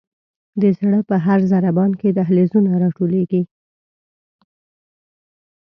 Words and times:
د 0.61 0.63
زړه 0.77 0.99
په 1.09 1.15
هر 1.25 1.39
ضربان 1.51 1.91
کې 1.99 2.09
دهلیزونه 2.17 2.71
را 2.81 2.89
ټولیږي. 2.97 3.41